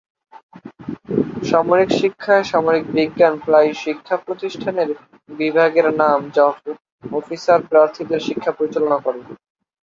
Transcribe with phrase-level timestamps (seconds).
[1.43, 4.89] সামরিক শিক্ষায়, সামরিক বিজ্ঞান প্রায়ই শিক্ষা প্রতিষ্ঠানের
[5.29, 6.45] বিভাগের নাম যা
[7.11, 9.19] অফিসার প্রার্থীদের শিক্ষা পরিচালনা করে।